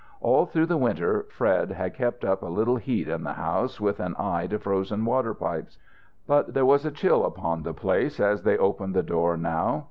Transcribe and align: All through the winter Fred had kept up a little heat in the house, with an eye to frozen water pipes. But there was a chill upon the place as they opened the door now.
All 0.19 0.47
through 0.47 0.65
the 0.65 0.77
winter 0.79 1.27
Fred 1.29 1.73
had 1.73 1.93
kept 1.93 2.25
up 2.25 2.41
a 2.41 2.47
little 2.47 2.77
heat 2.77 3.07
in 3.07 3.23
the 3.23 3.33
house, 3.33 3.79
with 3.79 3.99
an 3.99 4.15
eye 4.17 4.47
to 4.47 4.57
frozen 4.57 5.05
water 5.05 5.35
pipes. 5.35 5.77
But 6.25 6.55
there 6.55 6.65
was 6.65 6.87
a 6.87 6.91
chill 6.91 7.23
upon 7.23 7.61
the 7.61 7.75
place 7.75 8.19
as 8.19 8.41
they 8.41 8.57
opened 8.57 8.95
the 8.95 9.03
door 9.03 9.37
now. 9.37 9.79